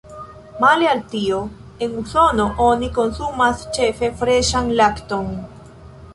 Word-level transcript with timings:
Male 0.59 0.87
al 0.91 1.03
tio, 1.11 1.41
en 1.87 1.93
Usono 2.03 2.47
oni 2.69 2.91
konsumas 2.99 3.63
ĉefe 3.79 4.11
freŝan 4.23 4.75
lakton. 4.83 5.31